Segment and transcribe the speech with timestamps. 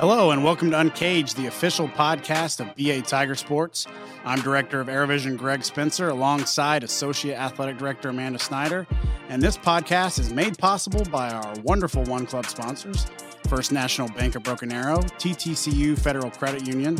[0.00, 3.86] Hello, and welcome to Uncaged, the official podcast of BA Tiger Sports.
[4.24, 8.86] I'm Director of Aerovision Greg Spencer, alongside Associate Athletic Director Amanda Snyder.
[9.28, 13.08] And this podcast is made possible by our wonderful One Club sponsors
[13.46, 16.96] First National Bank of Broken Arrow, TTCU Federal Credit Union,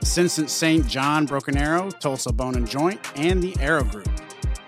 [0.00, 0.86] Ascension St.
[0.86, 4.08] John Broken Arrow, Tulsa Bone and Joint, and the Arrow Group.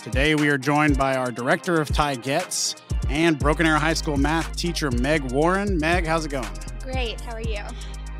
[0.03, 2.75] Today we are joined by our Director of Tigets
[3.11, 5.79] and Broken Arrow High School math teacher Meg Warren.
[5.79, 6.66] Meg, how's it going?
[6.87, 7.21] Great.
[7.23, 7.65] How are you?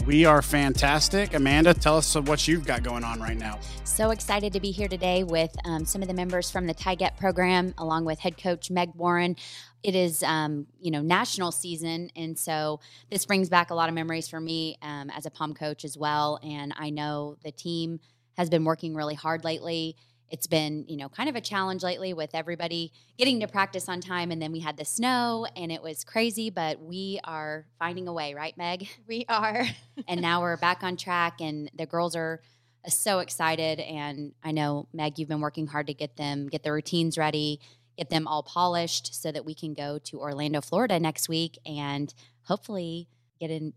[0.07, 1.35] We are fantastic.
[1.35, 3.61] Amanda, tell us what you've got going on right now.
[3.85, 7.17] So excited to be here today with um, some of the members from the TIGET
[7.17, 9.37] program, along with head coach Meg Warren.
[9.85, 13.95] It is, um, you know, national season, and so this brings back a lot of
[13.95, 16.41] memories for me um, as a pom coach as well.
[16.43, 18.01] And I know the team
[18.37, 19.95] has been working really hard lately
[20.31, 24.01] it's been you know kind of a challenge lately with everybody getting to practice on
[24.01, 28.09] time and then we had the snow and it was crazy but we are finding
[28.09, 28.89] a way right meg?
[29.07, 29.65] We are.
[30.09, 32.41] And now we're back on track and the girls are
[32.85, 36.63] uh, so excited and i know meg you've been working hard to get them get
[36.63, 37.61] the routines ready
[37.97, 42.13] get them all polished so that we can go to orlando florida next week and
[42.43, 43.09] hopefully
[43.41, 43.73] get in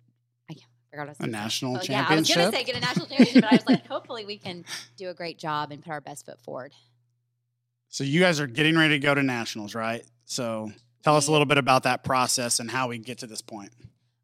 [0.90, 2.36] forgot a national oh, championship.
[2.38, 4.26] Yeah, I was going to say get a national championship, but I was like, hopefully
[4.26, 4.66] we can
[4.98, 6.74] do a great job and put our best foot forward.
[7.90, 10.04] So you guys are getting ready to go to nationals, right?
[10.26, 10.72] So
[11.04, 13.72] tell us a little bit about that process and how we get to this point.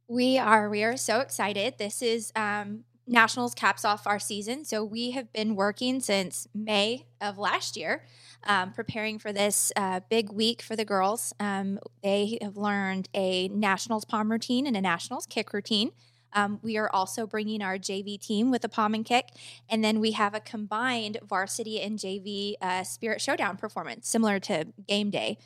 [0.07, 1.79] We are we are so excited.
[1.79, 7.07] This is um, nationals caps off our season, so we have been working since May
[7.19, 8.03] of last year.
[8.47, 11.33] Um, preparing for this uh, big week for the girls.
[11.39, 15.93] Um, they have learned a nationals pom routine and a nationals kick routine.
[16.35, 19.29] Um, we are also bringing our JV team with a pom and kick.
[19.69, 24.67] And then we have a combined varsity and JV uh, Spirit Showdown performance, similar to
[24.87, 25.39] game day.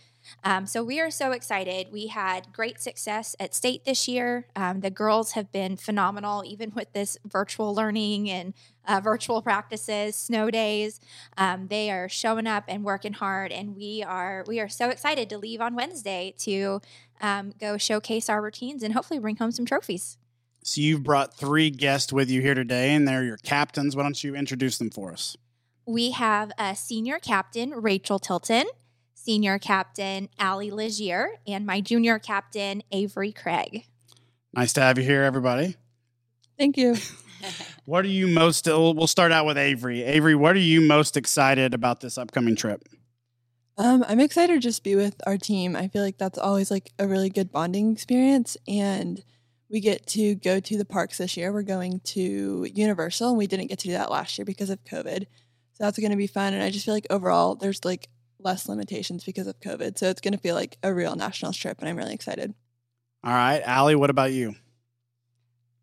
[0.43, 1.87] Um, so we are so excited.
[1.91, 4.47] We had great success at state this year.
[4.55, 8.53] Um, the girls have been phenomenal, even with this virtual learning and
[8.87, 10.99] uh, virtual practices, snow days.
[11.37, 15.29] Um, they are showing up and working hard, and we are we are so excited
[15.29, 16.81] to leave on Wednesday to
[17.21, 20.18] um, go showcase our routines and hopefully bring home some trophies.
[20.63, 23.95] So you've brought three guests with you here today, and they're your captains.
[23.95, 25.37] Why don't you introduce them for us?
[25.85, 28.65] We have a senior captain, Rachel Tilton,
[29.13, 33.85] senior captain, Allie Legier, and my junior captain, Avery Craig.
[34.53, 35.75] Nice to have you here, everybody.
[36.57, 36.95] Thank you.
[37.85, 40.03] what are you most, we'll start out with Avery.
[40.03, 42.83] Avery, what are you most excited about this upcoming trip?
[43.77, 45.75] Um, I'm excited to just be with our team.
[45.75, 48.57] I feel like that's always like a really good bonding experience.
[48.67, 49.23] And
[49.69, 51.53] we get to go to the parks this year.
[51.53, 54.83] We're going to Universal, and we didn't get to do that last year because of
[54.83, 55.25] COVID.
[55.73, 56.53] So that's going to be fun.
[56.53, 58.09] And I just feel like overall, there's like
[58.39, 59.97] less limitations because of COVID.
[59.97, 62.53] So it's going to feel like a real national trip, and I'm really excited.
[63.23, 64.55] All right, Allie, what about you?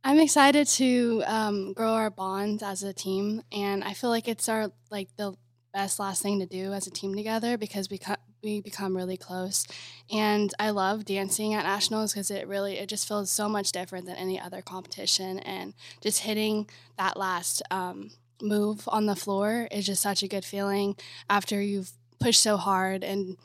[0.03, 4.49] I'm excited to um, grow our bonds as a team, and I feel like it's
[4.49, 5.35] our like the
[5.75, 7.99] best last thing to do as a team together because we
[8.47, 9.67] we become really close.
[10.09, 14.07] And I love dancing at nationals because it really it just feels so much different
[14.07, 15.41] than any other competition.
[15.41, 20.45] And just hitting that last um, move on the floor is just such a good
[20.45, 20.95] feeling
[21.29, 21.91] after you've
[22.21, 23.37] pushed so hard and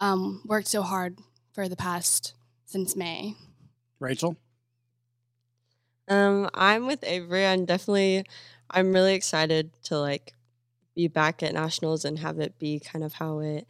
[0.00, 1.18] um, worked so hard
[1.52, 2.34] for the past
[2.64, 3.36] since May.
[4.00, 4.36] Rachel.
[6.08, 7.46] Um, I'm with Avery.
[7.46, 8.24] I'm definitely,
[8.68, 10.34] I'm really excited to like
[10.96, 13.68] be back at nationals and have it be kind of how it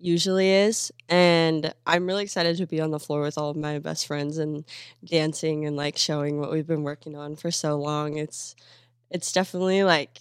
[0.00, 0.90] usually is.
[1.08, 4.38] And I'm really excited to be on the floor with all of my best friends
[4.38, 4.64] and
[5.04, 8.16] dancing and like showing what we've been working on for so long.
[8.16, 8.56] It's
[9.10, 10.20] it's definitely like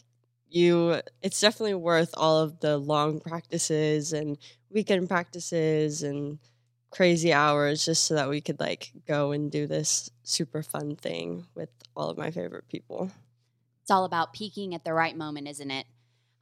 [0.49, 4.37] you it's definitely worth all of the long practices and
[4.69, 6.39] weekend practices and
[6.91, 11.45] crazy hours just so that we could like go and do this super fun thing
[11.55, 13.11] with all of my favorite people.
[13.81, 15.85] It's all about peaking at the right moment, isn't it?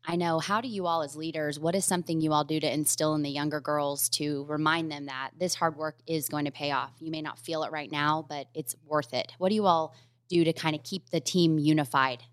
[0.05, 0.39] I know.
[0.39, 3.23] How do you all, as leaders, what is something you all do to instill in
[3.23, 6.93] the younger girls to remind them that this hard work is going to pay off?
[6.99, 9.33] You may not feel it right now, but it's worth it.
[9.37, 9.93] What do you all
[10.29, 12.23] do to kind of keep the team unified?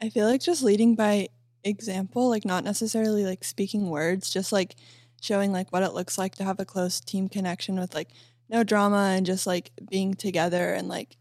[0.00, 1.28] I feel like just leading by
[1.62, 4.74] example, like not necessarily like speaking words, just like
[5.20, 8.08] showing like what it looks like to have a close team connection with like
[8.48, 11.16] no drama and just like being together and like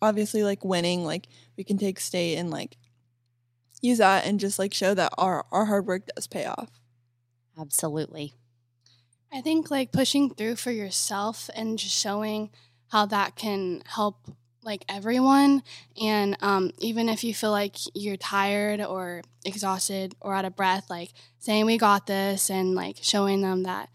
[0.00, 2.76] obviously like winning like we can take state and like
[3.82, 6.70] use that and just like show that our our hard work does pay off.
[7.58, 8.34] Absolutely.
[9.32, 12.50] I think like pushing through for yourself and just showing
[12.88, 14.16] how that can help
[14.62, 15.62] like everyone
[16.00, 20.90] and um, even if you feel like you're tired or exhausted or out of breath
[20.90, 23.88] like saying we got this and like showing them that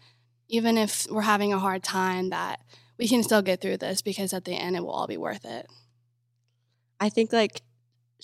[0.48, 2.60] even if we're having a hard time that
[2.98, 5.44] we can still get through this because at the end it will all be worth
[5.44, 5.66] it
[6.98, 7.60] I think like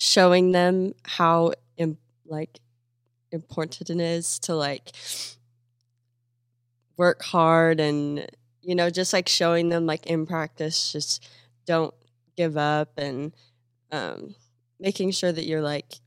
[0.01, 2.59] showing them how Im- like
[3.31, 4.91] important it is to like
[6.97, 8.27] work hard and
[8.63, 11.29] you know just like showing them like in practice just
[11.67, 11.93] don't
[12.35, 13.31] give up and
[13.91, 14.33] um
[14.79, 15.99] making sure that you're like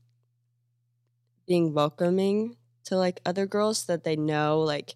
[1.47, 4.95] being welcoming to like other girls that they know like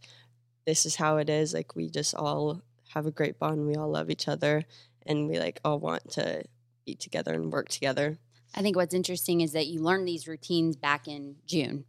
[0.67, 2.61] this is how it is like we just all
[2.93, 4.65] have a great bond we all love each other
[5.05, 6.43] and we like all want to
[6.85, 8.17] be together and work together
[8.55, 11.85] I think what's interesting is that you learn these routines back in June.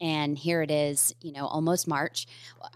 [0.00, 2.26] And here it is, you know, almost March.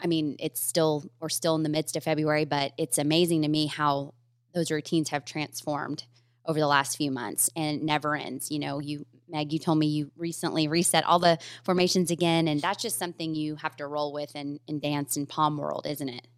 [0.03, 3.49] I mean, it's still, we're still in the midst of February, but it's amazing to
[3.49, 4.15] me how
[4.55, 6.05] those routines have transformed
[6.47, 8.51] over the last few months and it never ends.
[8.51, 12.61] You know, you, Meg, you told me you recently reset all the formations again, and
[12.61, 16.09] that's just something you have to roll with in, in dance and pom world, isn't
[16.09, 16.29] it?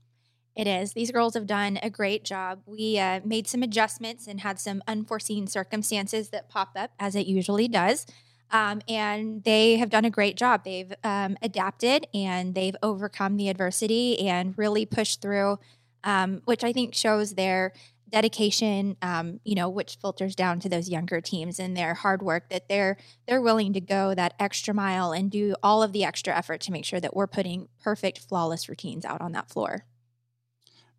[0.58, 0.92] It is.
[0.92, 2.62] These girls have done a great job.
[2.66, 7.28] We uh, made some adjustments and had some unforeseen circumstances that pop up, as it
[7.28, 8.06] usually does.
[8.50, 10.64] Um, and they have done a great job.
[10.64, 15.60] They've um, adapted and they've overcome the adversity and really pushed through,
[16.02, 17.72] um, which I think shows their
[18.08, 18.96] dedication.
[19.00, 22.68] Um, you know, which filters down to those younger teams and their hard work that
[22.68, 22.96] they're
[23.28, 26.72] they're willing to go that extra mile and do all of the extra effort to
[26.72, 29.84] make sure that we're putting perfect, flawless routines out on that floor.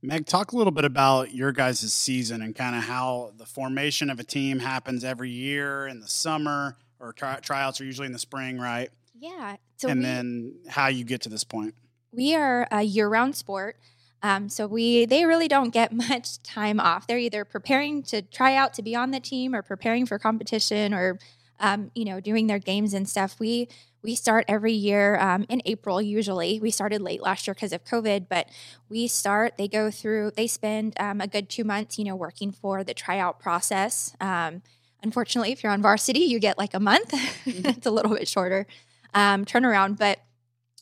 [0.02, 4.10] Meg, talk a little bit about your guys' season and kind of how the formation
[4.10, 8.14] of a team happens every year in the summer, or try- tryouts are usually in
[8.14, 8.90] the spring, right?
[9.20, 9.58] Yeah.
[9.76, 11.76] So and we, then how you get to this point.
[12.12, 13.78] we are a year-round sport.
[14.22, 17.08] Um, so we they really don't get much time off.
[17.08, 20.94] They're either preparing to try out to be on the team, or preparing for competition,
[20.94, 21.20] or
[21.60, 23.38] um, you know doing their games and stuff.
[23.40, 23.68] We
[24.02, 26.02] we start every year um, in April.
[26.02, 28.48] Usually, we started late last year because of COVID, but
[28.88, 29.58] we start.
[29.58, 30.32] They go through.
[30.32, 34.16] They spend um, a good two months, you know, working for the tryout process.
[34.22, 34.62] Um,
[35.04, 37.14] unfortunately, if you're on varsity, you get like a month.
[37.46, 38.68] it's a little bit shorter
[39.14, 40.20] um, turnaround, but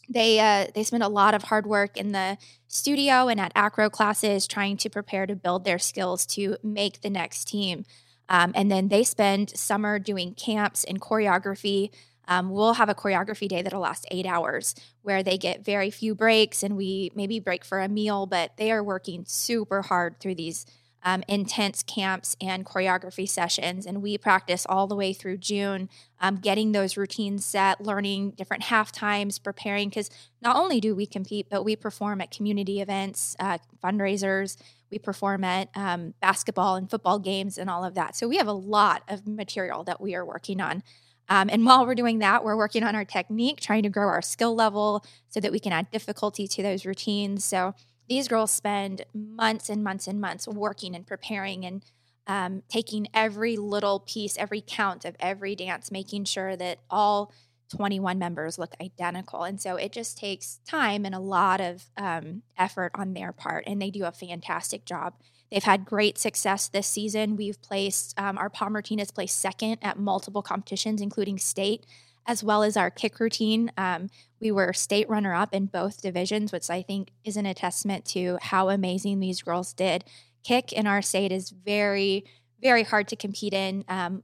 [0.10, 2.38] they uh, they spend a lot of hard work in the
[2.68, 7.10] studio and at acro classes trying to prepare to build their skills to make the
[7.10, 7.86] next team.
[8.30, 11.92] Um, and then they spend summer doing camps and choreography.
[12.28, 16.14] Um, we'll have a choreography day that'll last eight hours where they get very few
[16.14, 20.36] breaks and we maybe break for a meal, but they are working super hard through
[20.36, 20.66] these
[21.04, 23.86] um, intense camps and choreography sessions.
[23.86, 25.90] And we practice all the way through June,
[26.20, 29.88] um, getting those routines set, learning different half times, preparing.
[29.90, 30.10] Because
[30.42, 34.58] not only do we compete, but we perform at community events, uh, fundraisers,
[34.92, 38.16] we perform at um, basketball and football games and all of that.
[38.16, 40.84] So we have a lot of material that we are working on.
[41.30, 44.22] Um, and while we're doing that, we're working on our technique, trying to grow our
[44.22, 47.44] skill level so that we can add difficulty to those routines.
[47.44, 47.74] So
[48.08, 51.84] these girls spend months and months and months working and preparing and
[52.28, 57.34] um, taking every little piece, every count of every dance, making sure that all
[57.70, 59.44] 21 members look identical.
[59.44, 63.66] And so it just takes time and a lot of um, effort on their part.
[63.68, 65.14] And they do a fantastic job.
[65.52, 67.38] They've had great success this season.
[67.38, 71.86] We've placed, um, our Palmer team has placed second at multiple competitions, including state,
[72.26, 73.72] as well as our kick routine.
[73.78, 74.10] Um,
[74.40, 78.38] we were state runner up in both divisions, which I think is an testament to
[78.42, 80.04] how amazing these girls did.
[80.44, 82.26] Kick in our state is very,
[82.62, 83.86] very hard to compete in.
[83.88, 84.24] Um,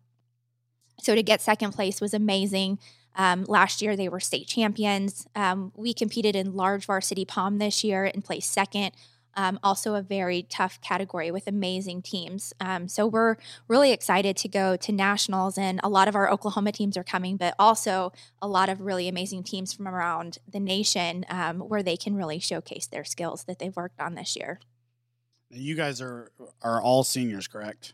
[1.00, 2.79] so to get second place was amazing.
[3.15, 5.27] Um, last year, they were state champions.
[5.36, 8.91] Um, we competed in large varsity pom this year and placed second.
[9.35, 12.53] Um, also, a very tough category with amazing teams.
[12.59, 13.37] Um, so, we're
[13.67, 17.37] really excited to go to nationals, and a lot of our Oklahoma teams are coming,
[17.37, 18.11] but also
[18.41, 22.39] a lot of really amazing teams from around the nation um, where they can really
[22.39, 24.59] showcase their skills that they've worked on this year.
[25.49, 27.93] You guys are are all seniors, correct?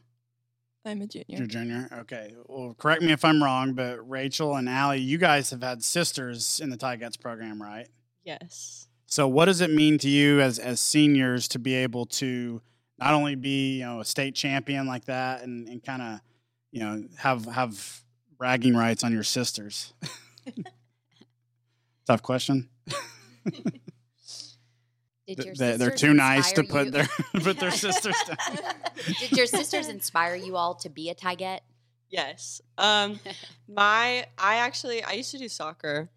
[0.86, 1.26] I'm a junior.
[1.28, 1.90] You're junior.
[2.00, 2.34] Okay.
[2.48, 6.62] Well, correct me if I'm wrong, but Rachel and Allie, you guys have had sisters
[6.62, 7.88] in the Tigets program, right?
[8.30, 12.62] yes So, what does it mean to you as as seniors to be able to
[13.00, 16.20] not only be you know a state champion like that and, and kind of
[16.72, 18.02] you know have have
[18.38, 19.94] bragging rights on your sisters?
[22.08, 22.70] Tough question.
[25.28, 27.08] Did your They- They're too nice to put you- their
[27.42, 28.58] put their sisters down.
[29.20, 31.62] Did your sisters inspire you all to be a Tigette?
[32.10, 32.62] Yes.
[32.78, 33.20] Um
[33.68, 36.10] my I actually I used to do soccer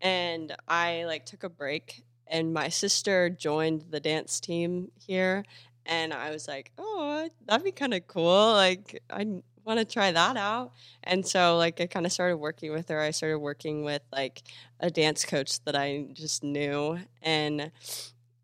[0.00, 5.44] and I like took a break and my sister joined the dance team here
[5.86, 8.52] and I was like, "Oh, that'd be kind of cool.
[8.54, 9.24] Like I
[9.64, 10.72] want to try that out."
[11.04, 13.00] And so like I kind of started working with her.
[13.00, 14.42] I started working with like
[14.80, 17.70] a dance coach that I just knew and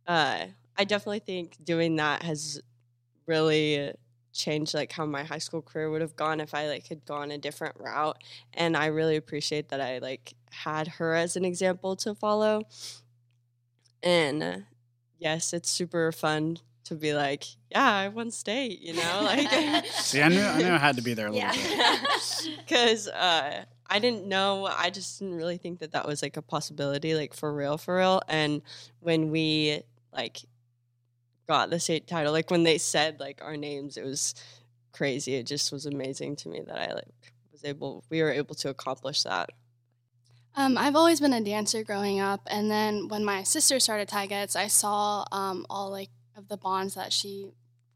[0.07, 0.47] uh
[0.79, 2.61] I definitely think doing that has
[3.27, 3.93] really
[4.33, 7.31] changed like how my high school career would have gone if I like had gone
[7.31, 8.19] a different route.
[8.55, 12.63] And I really appreciate that I like had her as an example to follow.
[14.03, 14.65] And
[15.19, 19.85] yes, it's super fun to be like, yeah, I won state, you know, like.
[19.87, 21.99] See, I knew I knew I had to be there a little Yeah.
[22.01, 22.59] bit.
[22.67, 24.67] because uh, I didn't know.
[24.67, 27.97] I just didn't really think that that was like a possibility, like for real, for
[27.99, 28.21] real.
[28.29, 28.63] And
[29.01, 29.83] when we
[30.13, 30.41] like
[31.47, 34.35] got the state title, like when they said like our names, it was
[34.93, 35.35] crazy.
[35.35, 38.05] It just was amazing to me that I like was able.
[38.11, 39.51] We were able to accomplish that.
[40.55, 44.55] Um, I've always been a dancer growing up, and then when my sister started Tigets,
[44.55, 47.53] I saw um, all like of the bonds that she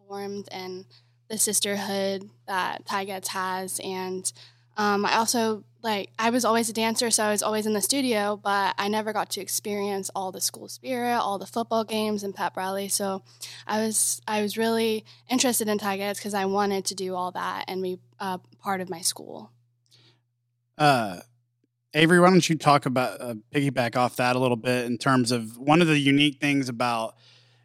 [0.09, 0.87] formed and
[1.29, 4.33] the sisterhood that Tigets has, and
[4.79, 7.81] um, I also like I was always a dancer, so I was always in the
[7.83, 12.23] studio, but I never got to experience all the school spirit, all the football games
[12.23, 12.89] and pep rally.
[12.89, 13.23] So
[13.67, 17.67] I was I was really interested in Tigets because I wanted to do all that
[17.69, 19.53] and be uh, part of my school.
[20.79, 21.21] Uh,
[21.97, 25.33] Avery, why don't you talk about uh, piggyback off that a little bit in terms
[25.33, 27.15] of one of the unique things about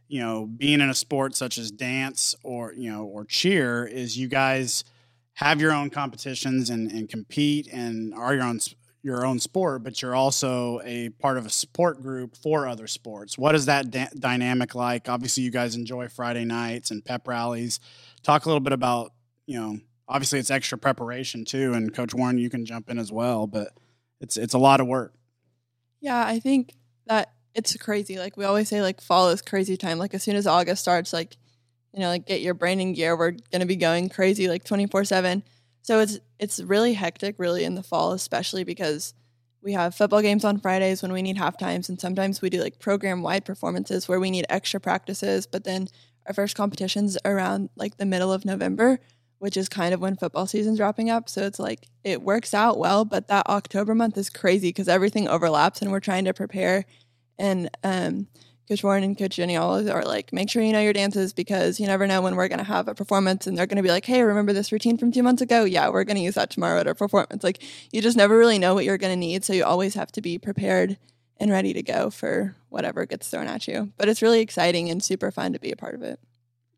[0.08, 4.18] you know being in a sport such as dance or you know or cheer is
[4.18, 4.86] you guys
[5.34, 8.58] have your own competitions and, and compete and are your own
[9.04, 13.38] your own sport, but you're also a part of a support group for other sports.
[13.38, 15.10] What is that da- dynamic like?
[15.10, 17.82] Obviously, you guys enjoy Friday nights and pep rallies.
[18.24, 19.12] Talk a little bit about
[19.46, 23.12] you know obviously it's extra preparation too, and Coach Warren, you can jump in as
[23.12, 23.74] well, but
[24.22, 25.14] it's it's a lot of work.
[26.00, 26.74] Yeah, I think
[27.08, 28.18] that it's crazy.
[28.18, 29.98] Like we always say, like fall is crazy time.
[29.98, 31.36] Like as soon as August starts, like
[31.94, 33.18] you know, like get your brain in gear.
[33.18, 35.44] We're gonna be going crazy like twenty four seven.
[35.82, 39.14] So it's it's really hectic, really in the fall, especially because
[39.64, 42.62] we have football games on Fridays when we need half times, and sometimes we do
[42.62, 45.46] like program wide performances where we need extra practices.
[45.48, 45.88] But then
[46.28, 49.00] our first competitions around like the middle of November,
[49.42, 51.28] which is kind of when football season's wrapping up.
[51.28, 55.28] So it's like it works out well, but that October month is crazy because everything
[55.28, 56.86] overlaps and we're trying to prepare.
[57.40, 58.28] And um,
[58.70, 61.80] Coach Warren and Coach Jenny always are like, make sure you know your dances because
[61.80, 63.90] you never know when we're going to have a performance and they're going to be
[63.90, 65.64] like, hey, remember this routine from two months ago?
[65.64, 67.44] Yeah, we're going to use that tomorrow at our performance.
[67.44, 69.44] Like, you just never really know what you're going to need.
[69.44, 70.98] So you always have to be prepared
[71.38, 73.92] and ready to go for whatever gets thrown at you.
[73.98, 76.20] But it's really exciting and super fun to be a part of it.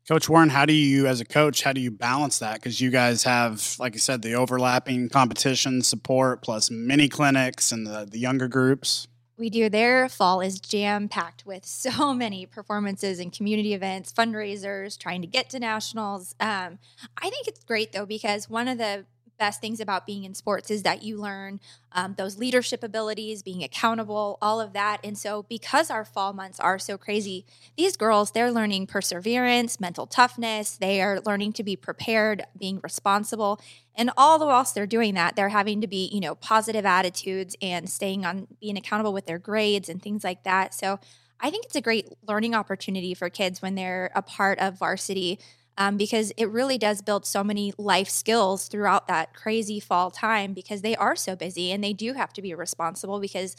[0.06, 2.56] Coach Warren, how do you, as a coach, how do you balance that?
[2.56, 7.86] Because you guys have, like I said, the overlapping competition support plus mini clinics and
[7.86, 9.08] the, the younger groups.
[9.38, 9.70] We do.
[9.70, 15.26] Their fall is jam packed with so many performances and community events, fundraisers, trying to
[15.26, 16.34] get to nationals.
[16.38, 16.78] Um,
[17.16, 19.06] I think it's great though because one of the
[19.38, 21.60] best things about being in sports is that you learn
[21.92, 24.98] um, those leadership abilities, being accountable, all of that.
[25.04, 27.44] And so, because our fall months are so crazy,
[27.76, 30.76] these girls they're learning perseverance, mental toughness.
[30.76, 33.60] They are learning to be prepared, being responsible,
[33.96, 37.56] and all the whilst they're doing that, they're having to be, you know, positive attitudes
[37.62, 40.74] and staying on being accountable with their grades and things like that.
[40.74, 40.98] So
[41.40, 45.38] I think it's a great learning opportunity for kids when they're a part of varsity
[45.76, 50.52] um, because it really does build so many life skills throughout that crazy fall time
[50.52, 53.56] because they are so busy and they do have to be responsible because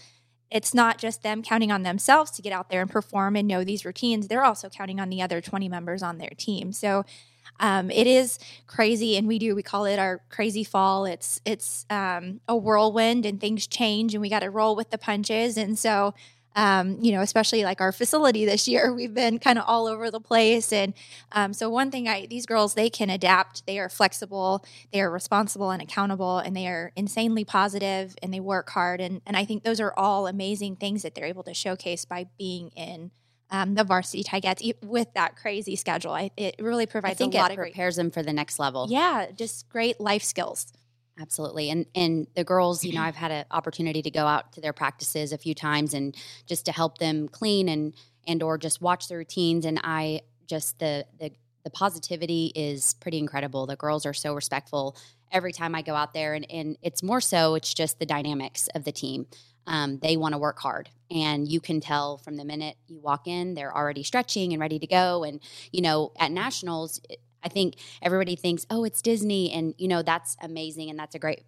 [0.51, 3.63] it's not just them counting on themselves to get out there and perform and know
[3.63, 4.27] these routines.
[4.27, 6.71] They're also counting on the other 20 members on their team.
[6.71, 7.03] So
[7.59, 11.05] um, it is crazy, and we do we call it our crazy fall.
[11.05, 14.97] It's it's um, a whirlwind, and things change, and we got to roll with the
[14.97, 15.57] punches.
[15.57, 16.13] And so,
[16.55, 20.09] um, you know, especially like our facility this year, we've been kind of all over
[20.09, 20.71] the place.
[20.71, 20.93] And
[21.31, 23.65] um, so, one thing I these girls they can adapt.
[23.65, 28.39] They are flexible, they are responsible and accountable, and they are insanely positive, and they
[28.39, 29.01] work hard.
[29.01, 32.27] And and I think those are all amazing things that they're able to showcase by
[32.37, 33.11] being in
[33.51, 36.11] um, the varsity Tigets e- with that crazy schedule.
[36.13, 38.33] I, it really provides I think a lot it of great, prepares them for the
[38.33, 38.87] next level.
[38.89, 40.67] yeah, just great life skills.
[41.19, 41.69] Absolutely.
[41.69, 44.73] And and the girls, you know, I've had an opportunity to go out to their
[44.73, 47.93] practices a few times and just to help them clean and
[48.27, 51.31] and or just watch the routines and I just the the
[51.63, 53.65] the positivity is pretty incredible.
[53.65, 54.95] The girls are so respectful
[55.31, 58.67] every time I go out there and and it's more so it's just the dynamics
[58.75, 59.27] of the team.
[59.67, 63.27] Um, they want to work hard and you can tell from the minute you walk
[63.27, 65.39] in they're already stretching and ready to go and
[65.71, 67.01] you know at nationals
[67.45, 71.19] I think everybody thinks, oh, it's Disney, and you know that's amazing, and that's a
[71.19, 71.43] great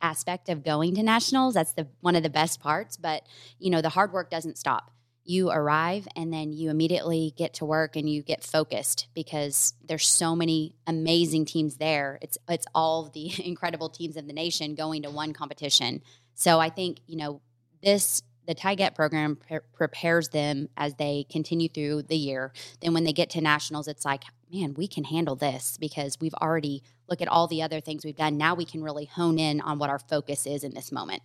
[0.00, 1.54] aspect of going to nationals.
[1.54, 2.96] That's the one of the best parts.
[2.96, 3.24] But
[3.58, 4.92] you know, the hard work doesn't stop.
[5.24, 10.06] You arrive, and then you immediately get to work, and you get focused because there's
[10.06, 12.18] so many amazing teams there.
[12.22, 16.02] It's it's all the incredible teams of the nation going to one competition.
[16.34, 17.40] So I think you know
[17.82, 22.52] this the TIGET program pre- prepares them as they continue through the year.
[22.80, 26.34] Then when they get to nationals, it's like, man, we can handle this because we've
[26.34, 28.36] already look at all the other things we've done.
[28.36, 31.22] Now we can really hone in on what our focus is in this moment.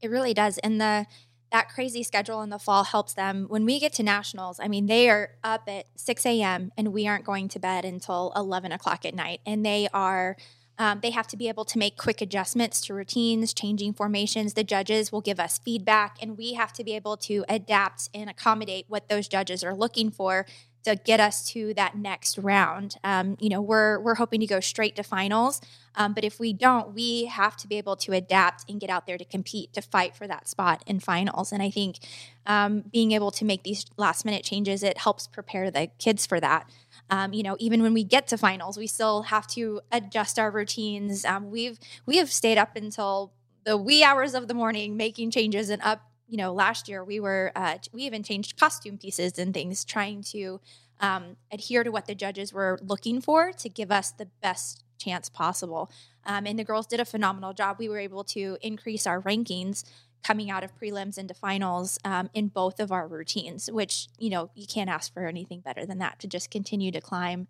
[0.00, 0.58] It really does.
[0.58, 1.06] And the
[1.52, 4.60] that crazy schedule in the fall helps them when we get to nationals.
[4.60, 6.70] I mean, they are up at 6 a.m.
[6.76, 9.40] and we aren't going to bed until 11 o'clock at night.
[9.44, 10.36] And they are
[10.78, 14.54] um, they have to be able to make quick adjustments to routines, changing formations.
[14.54, 18.30] The judges will give us feedback, and we have to be able to adapt and
[18.30, 20.46] accommodate what those judges are looking for
[20.84, 22.96] to get us to that next round.
[23.04, 25.60] Um, you know, we're we're hoping to go straight to finals,
[25.94, 29.06] um, but if we don't, we have to be able to adapt and get out
[29.06, 31.52] there to compete to fight for that spot in finals.
[31.52, 31.98] And I think
[32.46, 36.40] um, being able to make these last minute changes it helps prepare the kids for
[36.40, 36.68] that.
[37.10, 40.50] Um, you know, even when we get to finals, we still have to adjust our
[40.50, 41.24] routines.
[41.24, 43.32] Um, we've we have stayed up until
[43.64, 46.02] the wee hours of the morning making changes and up.
[46.30, 50.22] You know, last year we were uh, we even changed costume pieces and things, trying
[50.24, 50.60] to
[51.00, 55.28] um, adhere to what the judges were looking for to give us the best chance
[55.28, 55.90] possible.
[56.24, 57.76] Um, and the girls did a phenomenal job.
[57.78, 59.82] We were able to increase our rankings
[60.22, 64.50] coming out of prelims into finals um, in both of our routines, which you know
[64.54, 67.48] you can't ask for anything better than that to just continue to climb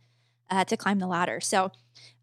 [0.50, 1.40] uh, to climb the ladder.
[1.40, 1.70] So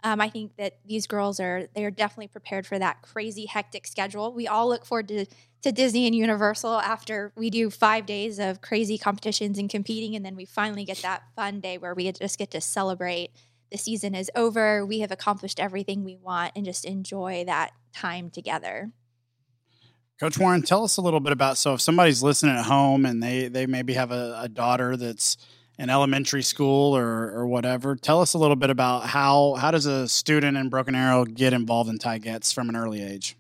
[0.03, 3.87] um, I think that these girls are they are definitely prepared for that crazy hectic
[3.87, 4.33] schedule.
[4.33, 5.25] We all look forward to
[5.63, 10.25] to Disney and Universal after we do five days of crazy competitions and competing, and
[10.25, 13.31] then we finally get that fun day where we just get to celebrate.
[13.71, 14.85] The season is over.
[14.85, 18.91] We have accomplished everything we want, and just enjoy that time together.
[20.19, 23.21] Coach Warren, tell us a little bit about so if somebody's listening at home and
[23.21, 25.37] they they maybe have a, a daughter that's
[25.77, 29.85] in elementary school or or whatever, tell us a little bit about how how does
[29.85, 33.37] a student in Broken Arrow get involved in Tigets from an early age?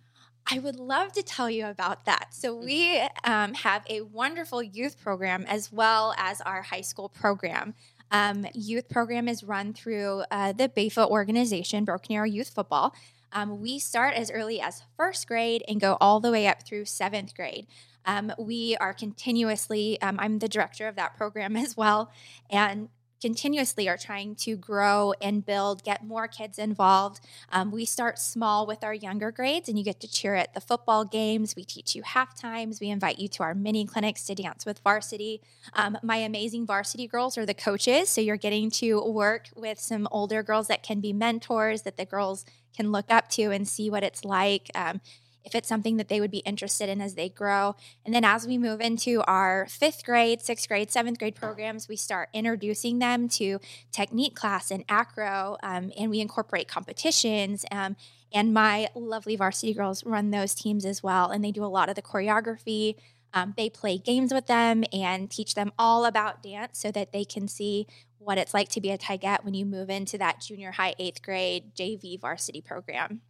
[0.49, 2.33] I would love to tell you about that.
[2.33, 7.73] So, we um, have a wonderful youth program as well as our high school program.
[8.11, 12.95] Um, youth program is run through uh, the BAFA organization, Broken Arrow Youth Football.
[13.33, 16.85] Um, we start as early as first grade and go all the way up through
[16.85, 17.67] seventh grade.
[18.05, 22.11] Um, we are continuously, um, I'm the director of that program as well,
[22.49, 22.87] and
[23.21, 27.19] continuously are trying to grow and build, get more kids involved.
[27.51, 30.61] Um, we start small with our younger grades, and you get to cheer at the
[30.61, 31.55] football games.
[31.55, 32.79] We teach you half times.
[32.79, 35.41] We invite you to our mini clinics to dance with varsity.
[35.73, 40.07] Um, my amazing varsity girls are the coaches, so you're getting to work with some
[40.11, 43.89] older girls that can be mentors that the girls can look up to and see
[43.89, 44.69] what it's like.
[44.75, 45.01] Um,
[45.47, 47.73] if it's something that they would be interested in as they grow.
[48.05, 51.95] And then as we move into our fifth grade, sixth grade, seventh grade programs, we
[51.95, 53.59] start introducing them to
[53.93, 57.65] technique class and acro, um, and we incorporate competitions.
[57.71, 57.95] Um,
[58.33, 61.87] and my lovely varsity girls run those teams as well, and they do a lot
[61.87, 62.95] of the choreography.
[63.33, 67.23] Um, they play games with them and teach them all about dance so that they
[67.23, 70.71] can see what it's like to be a Tigette when you move into that junior
[70.71, 73.21] high eighth grade JV varsity program.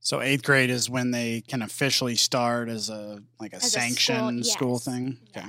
[0.00, 4.46] So eighth grade is when they can officially start as a like a As sanctioned
[4.46, 4.96] school, school, yes.
[4.96, 5.18] thing.
[5.36, 5.48] Okay.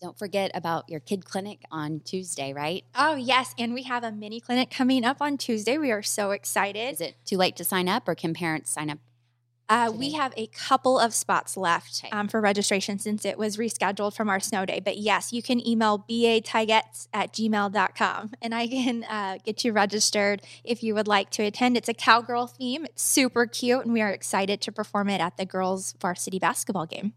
[0.00, 2.82] Don't forget about your kid clinic on Tuesday, right?
[2.96, 3.54] Oh, yes.
[3.56, 5.78] And we have a mini clinic coming up on Tuesday.
[5.78, 6.94] We are so excited.
[6.94, 8.98] Is it too late to sign up or can parents sign up?
[9.68, 14.14] Uh, we have a couple of spots left um, for registration since it was rescheduled
[14.14, 14.80] from our snow day.
[14.80, 20.42] But yes, you can email batagets at gmail.com and I can uh, get you registered
[20.64, 21.76] if you would like to attend.
[21.76, 22.84] It's a cowgirl theme.
[22.84, 26.86] It's super cute, and we are excited to perform it at the girls' varsity basketball
[26.86, 27.14] game.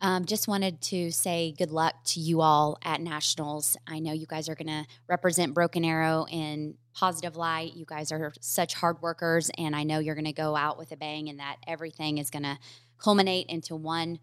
[0.00, 3.76] Um, just wanted to say good luck to you all at nationals.
[3.86, 7.74] I know you guys are going to represent Broken Arrow in positive light.
[7.74, 10.92] You guys are such hard workers, and I know you're going to go out with
[10.92, 12.58] a bang, and that everything is going to
[12.98, 14.18] culminate into one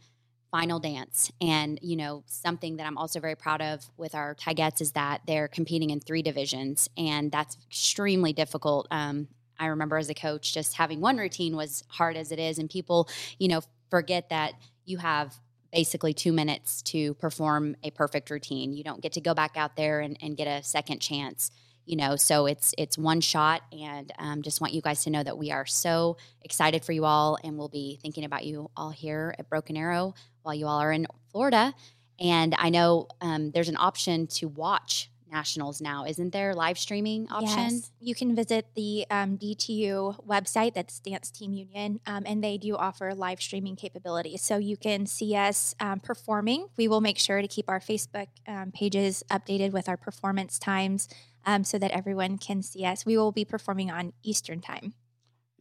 [0.51, 1.31] final dance.
[1.41, 5.21] And you know, something that I'm also very proud of with our Tigets is that
[5.25, 8.87] they're competing in three divisions, and that's extremely difficult.
[8.91, 12.59] Um, I remember as a coach, just having one routine was hard as it is,
[12.59, 14.53] and people, you know, forget that
[14.85, 15.33] you have
[15.71, 18.73] basically two minutes to perform a perfect routine.
[18.73, 21.51] You don't get to go back out there and, and get a second chance.
[21.85, 25.23] You know, so it's it's one shot, and um, just want you guys to know
[25.23, 28.91] that we are so excited for you all, and we'll be thinking about you all
[28.91, 31.73] here at Broken Arrow while you all are in Florida.
[32.19, 36.53] And I know um, there's an option to watch nationals now, isn't there?
[36.53, 37.75] Live streaming option.
[37.75, 37.91] Yes.
[37.99, 42.75] You can visit the um, DTU website, that's Dance Team Union, um, and they do
[42.75, 44.41] offer live streaming capabilities.
[44.41, 46.67] So you can see us um, performing.
[46.77, 51.07] We will make sure to keep our Facebook um, pages updated with our performance times
[51.45, 53.05] um, so that everyone can see us.
[53.05, 54.93] We will be performing on Eastern Time.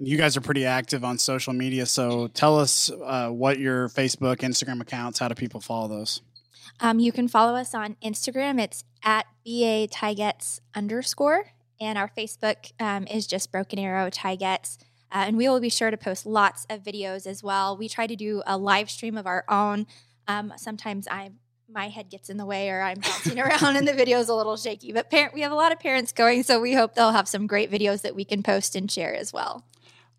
[0.02, 4.38] You guys are pretty active on social media, so tell us uh, what your Facebook,
[4.38, 5.18] Instagram accounts.
[5.18, 6.22] How do people follow those?
[6.78, 8.60] Um, you can follow us on Instagram.
[8.60, 11.52] It's at BA Tigets underscore.
[11.80, 14.78] And our Facebook um, is just Broken Arrow Tigets.
[15.12, 17.76] Uh, and we will be sure to post lots of videos as well.
[17.76, 19.86] We try to do a live stream of our own.
[20.28, 21.32] Um, sometimes I
[21.72, 24.34] my head gets in the way or I'm bouncing around and the video is a
[24.34, 24.92] little shaky.
[24.92, 27.46] But parent, we have a lot of parents going, so we hope they'll have some
[27.46, 29.64] great videos that we can post and share as well.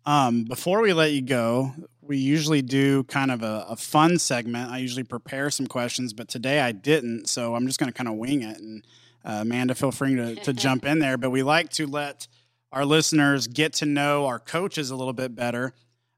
[0.06, 1.74] Um, before we let you go,
[2.12, 4.70] we usually do kind of a, a, fun segment.
[4.70, 8.06] I usually prepare some questions, but today I didn't, so I'm just going to kind
[8.06, 8.58] of wing it.
[8.58, 8.86] And
[9.24, 11.16] uh, Amanda, feel free to, to jump in there.
[11.16, 12.28] But we like to let
[12.70, 15.72] our listeners get to know our coaches a little bit better.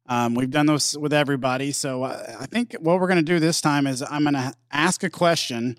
[0.08, 1.70] Um, we've done those with everybody.
[1.70, 4.52] So uh, I think what we're going to do this time is I'm going to
[4.72, 5.78] ask a question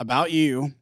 [0.00, 0.72] about you.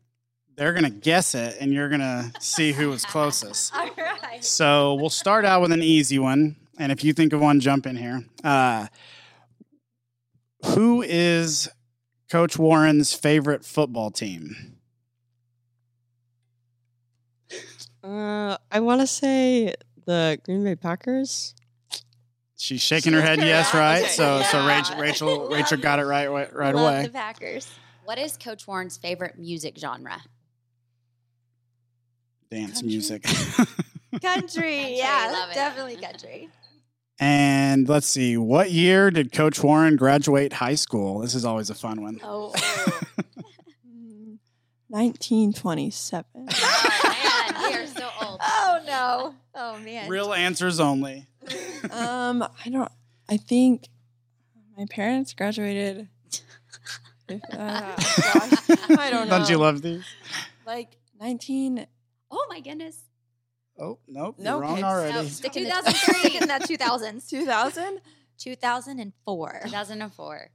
[0.54, 3.74] They're going to guess it, and you're going to see who was closest.
[3.74, 4.44] All right.
[4.44, 6.54] So we'll start out with an easy one.
[6.78, 8.24] And if you think of one, jump in here.
[8.42, 8.87] Uh,
[10.64, 11.68] who is
[12.30, 14.76] Coach Warren's favorite football team?
[18.02, 19.74] Uh, I want to say
[20.06, 21.54] the Green Bay Packers.
[22.56, 24.06] She's shaking her head, yes, right.
[24.06, 24.42] So, yeah.
[24.44, 27.02] so Rachel, Rachel, Rachel got it right, right Love away.
[27.06, 27.68] The Packers.
[28.04, 30.20] What is Coach Warren's favorite music genre?
[32.50, 32.88] Dance country.
[32.88, 33.22] music.
[33.24, 36.48] country, country, yeah, definitely country.
[37.18, 41.20] And let's see, what year did Coach Warren graduate high school?
[41.20, 42.20] This is always a fun one.
[42.25, 42.51] Oh,
[44.88, 46.25] 1927.
[46.35, 48.40] Oh, man, we are so old.
[48.64, 49.35] Oh, no.
[49.55, 50.09] Oh, man.
[50.09, 51.27] Real answers only
[51.90, 52.90] um, I don't.
[53.29, 53.88] I think
[54.77, 56.09] my parents graduated.
[57.31, 59.38] uh, gosh, I don't know.
[59.38, 60.05] Don't you love these?
[60.66, 61.87] Like nineteen.
[62.31, 62.98] Oh my goodness.
[63.78, 64.62] Oh nope, nope.
[64.62, 65.12] wrong already.
[65.14, 67.28] No, stick in 2003 in that 2000s.
[67.30, 68.00] 2000?
[68.38, 69.61] 2004.
[69.64, 70.50] 2004.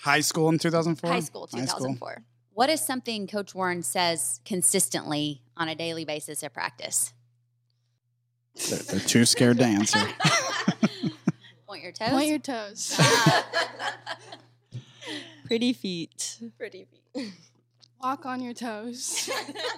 [0.00, 1.10] High school in 2004?
[1.10, 2.08] High school, 2004.
[2.08, 2.24] High school.
[2.52, 7.12] What is something Coach Warren says consistently on a daily basis at practice?
[8.68, 9.98] They're, they're too scared to answer.
[11.66, 12.10] Point your toes.
[12.10, 12.96] Point your toes.
[12.98, 13.46] Ah.
[15.46, 16.38] Pretty feet.
[16.58, 17.32] Pretty feet.
[18.02, 19.30] Walk on your toes.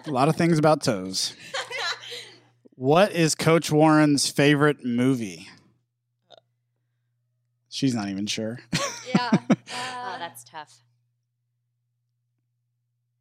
[0.06, 1.34] A lot of things about toes.
[2.82, 5.48] What is Coach Warren's favorite movie?
[7.68, 8.58] She's not even sure.
[9.06, 9.30] Yeah.
[9.50, 10.82] Uh, oh, that's tough.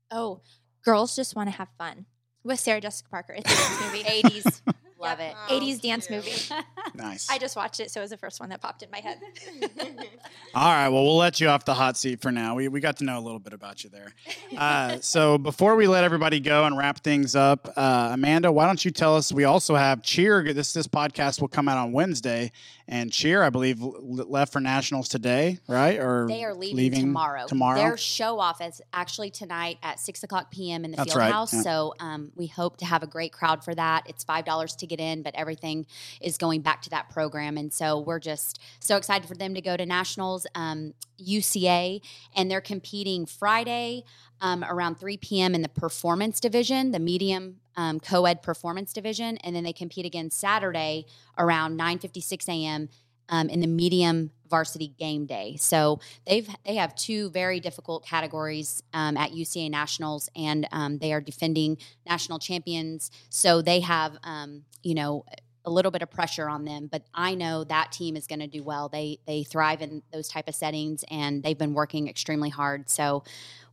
[0.10, 0.42] Oh,
[0.84, 2.08] girls just want to have fun
[2.44, 3.36] with Sarah Jessica Parker.
[3.38, 4.04] It's a movie.
[4.04, 4.62] 80s.
[5.02, 5.36] Love it.
[5.50, 6.34] 80s dance movie.
[6.94, 7.30] nice.
[7.30, 9.20] I just watched it, so it was the first one that popped in my head.
[10.54, 10.90] All right.
[10.90, 12.56] Well, we'll let you off the hot seat for now.
[12.56, 14.14] We, we got to know a little bit about you there.
[14.56, 18.84] Uh, so before we let everybody go and wrap things up, uh, Amanda, why don't
[18.84, 19.32] you tell us?
[19.32, 20.54] We also have Cheer.
[20.54, 22.52] This this podcast will come out on Wednesday,
[22.88, 26.00] and Cheer, I believe, left for nationals today, right?
[26.00, 27.48] Or they are leaving, leaving tomorrow.
[27.48, 27.78] Tomorrow.
[27.78, 30.86] Their show off is actually tonight at six o'clock p.m.
[30.86, 31.32] in the That's field right.
[31.32, 31.54] house.
[31.54, 31.62] Yeah.
[31.62, 34.04] So um, we hope to have a great crowd for that.
[34.08, 35.86] It's five dollars to get in, but everything
[36.20, 37.58] is going back to that program.
[37.58, 42.02] And so we're just so excited for them to go to nationals, um, UCA,
[42.36, 44.04] and they're competing Friday
[44.42, 45.56] um, around 3 p.m.
[45.56, 50.30] in the performance division, the medium um, co-ed performance division, and then they compete again
[50.30, 51.06] Saturday
[51.38, 52.90] around 9:56 a.m.
[53.32, 55.56] Um, in the medium varsity game day.
[55.58, 61.12] So they've they have two very difficult categories um, at UCA Nationals, and um, they
[61.14, 63.10] are defending national champions.
[63.30, 65.26] So they have um, you know
[65.66, 68.48] a little bit of pressure on them, but I know that team is going to
[68.48, 68.90] do well.
[68.90, 72.90] They they thrive in those type of settings, and they've been working extremely hard.
[72.90, 73.24] So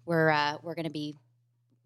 [0.07, 1.17] we're uh, we're going to be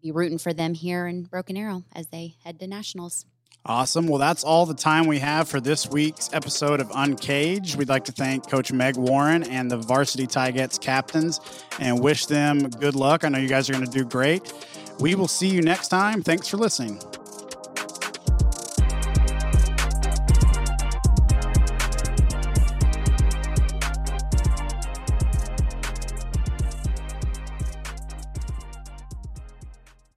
[0.03, 3.25] be rooting for them here in Broken Arrow as they head to nationals.
[3.65, 4.09] Awesome.
[4.09, 7.77] Well, that's all the time we have for this week's episode of Uncaged.
[7.77, 11.41] We'd like to thank Coach Meg Warren and the Varsity Tigets captains
[11.79, 13.23] and wish them good luck.
[13.23, 14.53] I know you guys are going to do great.
[14.99, 16.23] We will see you next time.
[16.23, 17.01] Thanks for listening.